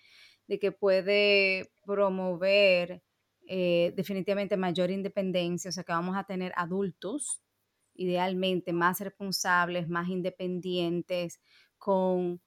[0.48, 3.04] de que puede promover
[3.48, 7.42] eh, definitivamente mayor independencia, o sea, que vamos a tener adultos
[7.96, 11.42] idealmente más responsables, más independientes,
[11.78, 12.42] con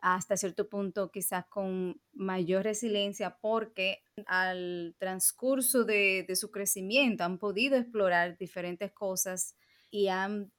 [0.00, 7.38] hasta cierto punto quizás con mayor resiliencia porque al transcurso de, de, su crecimiento han
[7.38, 9.56] podido explorar diferentes cosas
[9.90, 10.52] y han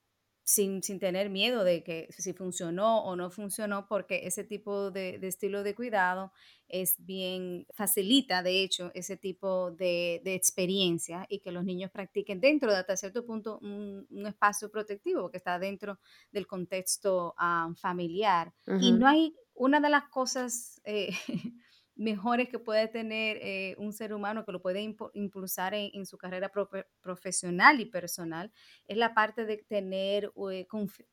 [0.49, 5.61] sin, tener miedo de que si funcionó o no funcionó, porque ese tipo de, estilo
[5.61, 6.33] de cuidado
[6.67, 12.71] es bien, facilita de hecho ese tipo de, experiencia y que los niños practiquen dentro
[12.71, 15.99] de hasta cierto punto un, espacio protectivo que está dentro
[16.31, 18.51] del contexto ah, familiar.
[18.81, 20.81] Y no hay una de las cosas...
[20.83, 21.11] Eh,
[21.99, 24.81] mejores que puede tener eh, un ser humano que lo puede
[25.13, 26.49] impulsar en, su carrera
[27.01, 28.51] profesional y personal
[28.87, 30.65] es la parte de tener eh,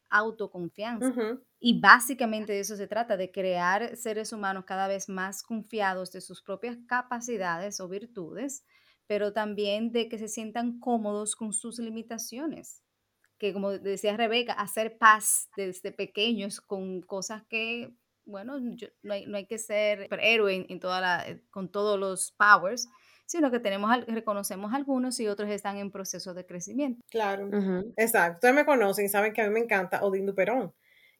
[0.09, 1.13] autoconfianza.
[1.59, 6.21] Y básicamente de eso se trata, de crear seres humanos cada vez más confiados de
[6.21, 8.65] sus propias capacidades o virtudes,
[9.09, 12.83] pero también de que se sientan cómodos con sus limitaciones
[13.39, 17.95] que como decía Rebeca, hacer paz desde pequeños con cosas que
[18.27, 22.33] bueno, no, hay, no, hay, que ser héroe en, toda la, eh, con todos los
[22.33, 22.89] powers,
[23.25, 27.01] sino que tenemos, reconocemos algunos y otros están en proceso de crecimiento.
[27.11, 27.49] Claro,
[27.97, 28.37] exacto.
[28.37, 30.75] Ustedes me conocen y saben que a mí me encanta Odín Duperón.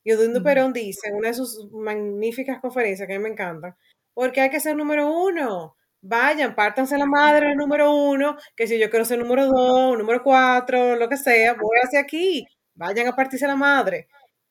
[0.05, 3.77] Y Odín Duperón dice en una de sus magníficas conferencias que a mí me encantan,
[4.15, 5.77] porque hay que ser número uno.
[6.01, 10.23] Vayan, pártanse la madre el número uno, que si yo quiero ser número dos, número
[10.23, 12.45] cuatro, lo que sea, voy hacia aquí.
[12.75, 14.09] Vayan a partirse la madre.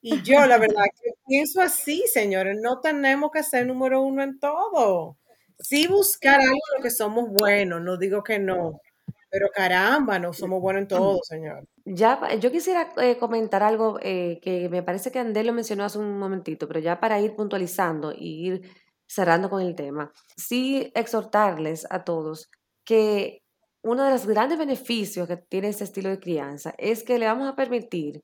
[0.08, 4.38] Y yo, la verdad, que pienso así, señores, no tenemos que ser número uno en
[4.38, 5.16] todo.
[5.58, 8.80] Sí buscar algo en lo que somos buenos, no digo que no,
[9.28, 11.66] pero caramba, no somos buenos en todo, señor.
[11.84, 15.98] Ya, yo quisiera eh, comentar algo eh, que me parece que Andel lo mencionó hace
[15.98, 18.70] un momentito, pero ya para ir puntualizando y ir
[19.08, 22.48] cerrando con el tema, sí exhortarles a todos
[22.84, 23.42] que
[23.82, 27.48] uno de los grandes beneficios que tiene este estilo de crianza es que le vamos
[27.48, 28.22] a permitir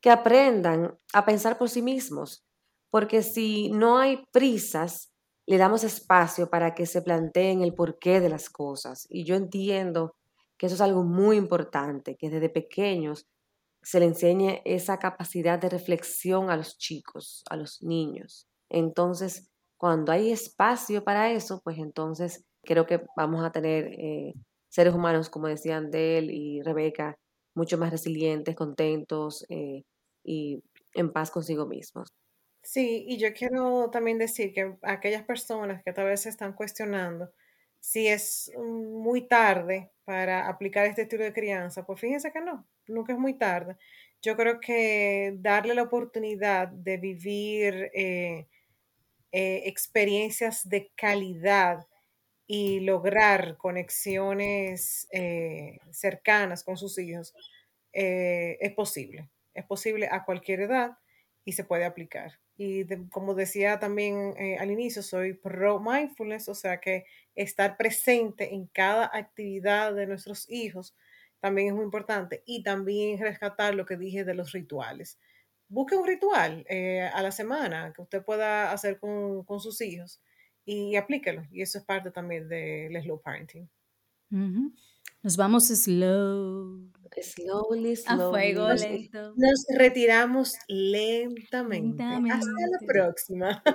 [0.00, 2.44] que aprendan a pensar por sí mismos,
[2.90, 5.12] porque si no hay prisas,
[5.46, 9.06] le damos espacio para que se planteen el porqué de las cosas.
[9.08, 10.14] Y yo entiendo
[10.56, 13.26] que eso es algo muy importante, que desde pequeños
[13.82, 18.46] se le enseñe esa capacidad de reflexión a los chicos, a los niños.
[18.68, 24.34] Entonces, cuando hay espacio para eso, pues entonces creo que vamos a tener eh,
[24.68, 27.16] seres humanos, como decían Del y Rebeca,
[27.54, 29.82] mucho más resilientes, contentos, eh,
[30.24, 30.62] y
[30.94, 32.08] en paz consigo mismos.
[32.62, 37.32] Sí, y yo quiero también decir que aquellas personas que tal vez se están cuestionando
[37.80, 43.14] si es muy tarde para aplicar este estilo de crianza, pues fíjense que no, nunca
[43.14, 43.76] es muy tarde.
[44.22, 48.46] Yo creo que darle la oportunidad de vivir eh,
[49.32, 51.86] eh, experiencias de calidad
[52.46, 57.34] y lograr conexiones eh, cercanas con sus hijos
[57.92, 60.98] es posible es posible a cualquier edad
[61.44, 62.38] y se puede aplicar.
[62.56, 68.54] Y como decía también eh, al inicio, soy pro mindfulness, o sea que estar presente
[68.54, 70.94] en cada actividad de nuestros hijos
[71.40, 72.42] también es muy importante.
[72.46, 75.18] Y también rescatar lo que dije de los rituales.
[75.68, 80.20] Busque un ritual eh, a la semana que usted pueda hacer con, sus hijos
[80.66, 81.46] y aplíquelo.
[81.50, 83.68] Y eso es parte también del slow parenting.
[85.22, 86.79] Nos vamos slow.
[87.22, 88.22] Slowly, slowly.
[88.22, 89.34] A fuego lento.
[89.36, 92.02] Nos retiramos lentamente.
[92.02, 93.62] Hasta la próxima.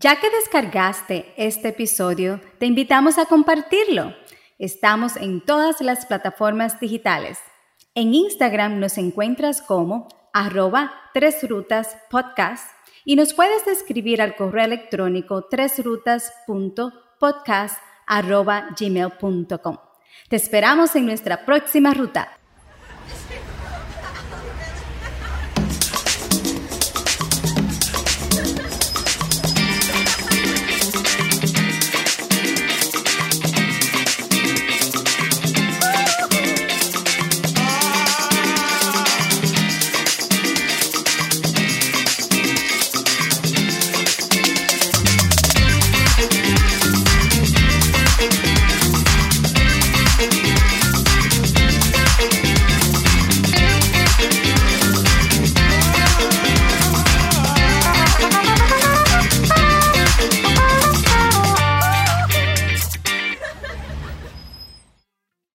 [0.00, 4.14] Ya que descargaste este episodio, te invitamos a compartirlo.
[4.56, 7.40] Estamos en todas las plataformas digitales.
[7.96, 12.70] En Instagram nos encuentras como arroba tres rutas podcast
[13.04, 19.87] y nos puedes escribir al correo electrónico tresrutas.podcast arroba gmail.com.
[20.28, 22.37] Te esperamos en nuestra próxima ruta.